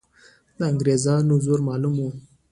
د 0.57 0.59
انګریزانو 0.71 1.33
زور 1.45 1.59
معلوم 1.67 1.95
وو. 1.99 2.09